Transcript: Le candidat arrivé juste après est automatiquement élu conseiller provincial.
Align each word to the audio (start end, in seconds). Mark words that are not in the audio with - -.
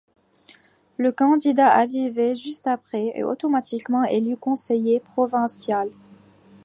Le 0.97 1.11
candidat 1.11 1.71
arrivé 1.75 2.33
juste 2.33 2.65
après 2.65 3.11
est 3.13 3.21
automatiquement 3.21 4.01
élu 4.03 4.35
conseiller 4.35 4.99
provincial. 4.99 5.91